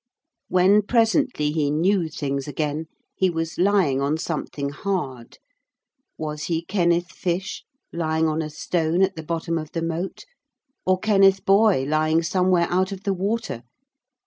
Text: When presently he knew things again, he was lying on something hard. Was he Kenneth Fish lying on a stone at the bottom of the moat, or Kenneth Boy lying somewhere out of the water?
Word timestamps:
When 0.47 0.81
presently 0.81 1.51
he 1.51 1.69
knew 1.69 2.07
things 2.09 2.47
again, 2.47 2.87
he 3.13 3.29
was 3.29 3.59
lying 3.59 4.01
on 4.01 4.17
something 4.17 4.69
hard. 4.69 5.37
Was 6.17 6.45
he 6.45 6.65
Kenneth 6.65 7.11
Fish 7.11 7.63
lying 7.93 8.27
on 8.27 8.41
a 8.41 8.49
stone 8.49 9.03
at 9.03 9.15
the 9.15 9.21
bottom 9.21 9.59
of 9.59 9.73
the 9.73 9.83
moat, 9.83 10.25
or 10.87 10.97
Kenneth 10.97 11.45
Boy 11.45 11.83
lying 11.83 12.23
somewhere 12.23 12.65
out 12.71 12.91
of 12.91 13.03
the 13.03 13.13
water? 13.13 13.61